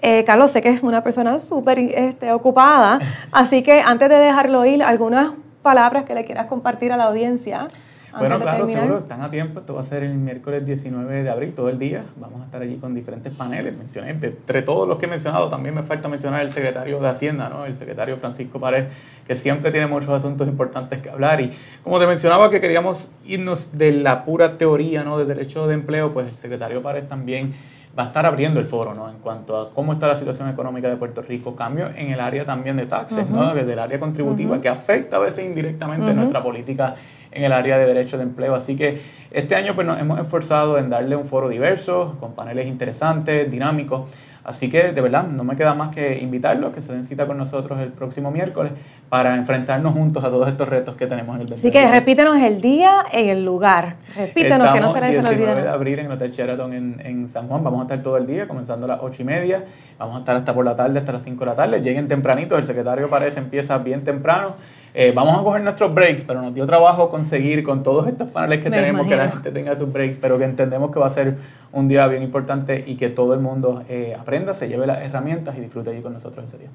Eh, 0.01 0.25
Carlos, 0.25 0.51
sé 0.51 0.61
que 0.61 0.71
es 0.71 0.83
una 0.83 1.03
persona 1.03 1.39
súper 1.39 1.79
este, 1.79 2.33
ocupada, 2.33 2.99
así 3.31 3.63
que 3.63 3.79
antes 3.79 4.09
de 4.09 4.15
dejarlo 4.15 4.65
ir, 4.65 4.83
algunas 4.83 5.35
palabras 5.61 6.03
que 6.03 6.13
le 6.13 6.25
quieras 6.25 6.47
compartir 6.47 6.91
a 6.91 6.97
la 6.97 7.05
audiencia. 7.05 7.69
Bueno, 8.17 8.39
claro, 8.39 8.67
seguro 8.67 8.97
están 8.97 9.21
a 9.21 9.29
tiempo. 9.29 9.59
Esto 9.59 9.73
va 9.73 9.81
a 9.81 9.83
ser 9.83 10.03
el 10.03 10.13
miércoles 10.15 10.65
19 10.65 11.23
de 11.23 11.29
abril, 11.29 11.53
todo 11.53 11.69
el 11.69 11.79
día. 11.79 12.03
Vamos 12.17 12.41
a 12.41 12.45
estar 12.45 12.61
allí 12.61 12.75
con 12.77 12.93
diferentes 12.93 13.33
paneles. 13.33 13.75
Mencioné, 13.77 14.11
entre 14.11 14.61
todos 14.61 14.87
los 14.87 14.97
que 14.97 15.05
he 15.05 15.09
mencionado, 15.09 15.49
también 15.49 15.75
me 15.75 15.83
falta 15.83 16.09
mencionar 16.09 16.41
el 16.41 16.51
secretario 16.51 16.99
de 16.99 17.07
Hacienda, 17.07 17.49
¿no? 17.49 17.65
el 17.65 17.75
secretario 17.75 18.17
Francisco 18.17 18.59
Pared, 18.59 18.85
que 19.25 19.35
siempre 19.35 19.71
tiene 19.71 19.87
muchos 19.87 20.09
asuntos 20.09 20.47
importantes 20.47 21.01
que 21.01 21.09
hablar. 21.09 21.41
Y 21.41 21.51
como 21.83 21.99
te 21.99 22.07
mencionaba, 22.07 22.49
que 22.49 22.59
queríamos 22.59 23.11
irnos 23.25 23.77
de 23.77 23.93
la 23.93 24.25
pura 24.25 24.57
teoría 24.57 25.03
¿no? 25.03 25.17
de 25.17 25.25
derecho 25.25 25.67
de 25.67 25.75
empleo, 25.75 26.13
pues 26.13 26.27
el 26.27 26.35
secretario 26.35 26.81
Pared 26.81 27.05
también 27.07 27.53
va 27.97 28.03
a 28.03 28.05
estar 28.07 28.25
abriendo 28.25 28.59
el 28.59 28.65
foro, 28.65 28.93
¿no? 28.93 29.09
En 29.09 29.17
cuanto 29.17 29.59
a 29.59 29.73
cómo 29.73 29.93
está 29.93 30.07
la 30.07 30.15
situación 30.15 30.49
económica 30.49 30.87
de 30.89 30.95
Puerto 30.95 31.21
Rico, 31.21 31.55
cambio 31.55 31.89
en 31.95 32.11
el 32.11 32.19
área 32.19 32.45
también 32.45 32.77
de 32.77 32.85
taxes, 32.85 33.29
¿no? 33.29 33.53
Desde 33.53 33.73
el 33.73 33.79
área 33.79 33.99
contributiva, 33.99 34.61
que 34.61 34.69
afecta 34.69 35.17
a 35.17 35.19
veces 35.19 35.45
indirectamente 35.45 36.13
nuestra 36.13 36.41
política 36.41 36.95
en 37.31 37.43
el 37.43 37.53
área 37.53 37.77
de 37.77 37.85
derecho 37.85 38.17
de 38.17 38.23
empleo. 38.23 38.55
Así 38.55 38.75
que 38.75 39.01
este 39.31 39.55
año 39.55 39.75
pues, 39.75 39.87
nos 39.87 39.99
hemos 39.99 40.19
esforzado 40.19 40.77
en 40.77 40.89
darle 40.89 41.15
un 41.15 41.25
foro 41.25 41.49
diverso, 41.49 42.17
con 42.19 42.33
paneles 42.33 42.67
interesantes, 42.67 43.49
dinámicos. 43.49 44.09
Así 44.43 44.69
que 44.69 44.91
de 44.91 45.01
verdad 45.01 45.27
no 45.27 45.43
me 45.43 45.55
queda 45.55 45.75
más 45.75 45.93
que 45.93 46.17
invitarlos 46.17 46.71
a 46.71 46.75
que 46.75 46.81
se 46.81 46.91
den 46.91 47.05
cita 47.05 47.27
con 47.27 47.37
nosotros 47.37 47.79
el 47.79 47.89
próximo 47.91 48.31
miércoles 48.31 48.71
para 49.07 49.35
enfrentarnos 49.35 49.93
juntos 49.93 50.23
a 50.23 50.29
todos 50.29 50.47
estos 50.47 50.67
retos 50.67 50.95
que 50.95 51.05
tenemos 51.05 51.35
en 51.35 51.47
el 51.47 51.53
Así 51.53 51.69
que 51.69 51.87
repítenos 51.87 52.39
el 52.39 52.59
día 52.59 53.05
y 53.13 53.29
el 53.29 53.45
lugar. 53.45 53.97
Repítenos 54.17 54.73
que 54.73 54.81
no 54.81 54.93
se 54.93 55.01
les 55.01 55.23
olvide. 55.23 55.61
de 55.61 55.69
abril 55.69 55.99
en 55.99 56.07
el 56.07 56.11
Hotel 56.13 56.31
Sheraton 56.31 56.73
en, 56.73 57.01
en, 57.05 57.27
San 57.27 57.47
Juan. 57.47 57.63
Vamos 57.63 57.81
a 57.81 57.83
estar 57.83 58.01
todo 58.01 58.17
el 58.17 58.25
día, 58.25 58.47
comenzando 58.47 58.85
a 58.85 58.89
las 58.89 58.99
ocho 59.03 59.21
y 59.21 59.25
media. 59.25 59.63
Vamos 59.99 60.15
a 60.15 60.19
estar 60.19 60.35
hasta 60.35 60.53
por 60.55 60.65
la 60.65 60.75
tarde, 60.75 60.97
hasta 60.97 61.11
las 61.11 61.23
5 61.23 61.39
de 61.39 61.45
la 61.45 61.55
tarde. 61.55 61.79
Lleguen 61.79 62.07
tempranito, 62.07 62.57
el 62.57 62.63
secretario 62.63 63.09
parece 63.09 63.39
empieza 63.39 63.77
bien 63.77 64.03
temprano. 64.03 64.55
Eh, 64.93 65.13
vamos 65.15 65.37
a 65.37 65.43
coger 65.43 65.61
nuestros 65.61 65.93
breaks, 65.93 66.23
pero 66.23 66.41
nos 66.41 66.53
dio 66.53 66.65
trabajo 66.65 67.09
conseguir 67.09 67.63
con 67.63 67.81
todos 67.81 68.07
estos 68.07 68.29
paneles 68.29 68.63
que 68.63 68.69
tenemos 68.69 69.07
que 69.07 69.15
la 69.15 69.29
gente 69.29 69.51
tenga 69.51 69.75
sus 69.75 69.91
breaks, 69.91 70.17
pero 70.17 70.37
que 70.37 70.43
entendemos 70.43 70.91
que 70.91 70.99
va 70.99 71.07
a 71.07 71.11
ser 71.11 71.37
un 71.71 71.87
día 71.87 72.07
bien 72.07 72.23
importante 72.23 72.83
y 72.85 72.95
que 72.95 73.09
todo 73.09 73.33
el 73.33 73.39
mundo 73.39 73.83
eh, 73.87 74.15
aprenda, 74.19 74.53
se 74.53 74.67
lleve 74.67 74.85
las 74.85 74.99
herramientas 74.99 75.55
y 75.57 75.61
disfrute 75.61 75.91
allí 75.91 76.01
con 76.01 76.13
nosotros 76.13 76.45
ese 76.45 76.57
día. 76.57 76.69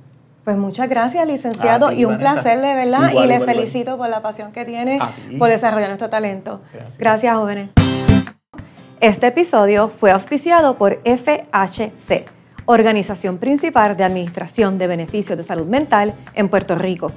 Pues 0.45 0.57
muchas 0.57 0.89
gracias, 0.89 1.27
licenciado, 1.27 1.91
y 1.91 2.05
un 2.05 2.19
placer 2.19 2.61
de 2.61 2.75
verdad, 2.75 3.11
y 3.13 3.27
le 3.27 3.41
felicito 3.41 3.99
por 3.99 4.09
la 4.09 4.23
pasión 4.23 4.53
que 4.53 4.65
tiene 4.65 5.01
por 5.39 5.49
desarrollar 5.49 5.89
nuestro 5.89 6.09
talento. 6.09 6.61
Gracias. 6.73 6.99
gracias, 6.99 7.37
jóvenes. 7.37 7.71
Este 9.01 9.27
episodio 9.27 9.91
fue 10.01 10.13
auspiciado 10.13 10.79
por 10.79 11.01
FHC, 11.05 12.25
Organización 12.65 13.39
Principal 13.39 13.97
de 13.97 14.05
Administración 14.05 14.79
de 14.79 14.87
Beneficios 14.87 15.37
de 15.37 15.43
Salud 15.43 15.67
Mental 15.67 16.15
en 16.35 16.49
Puerto 16.49 16.77
Rico. 16.77 17.11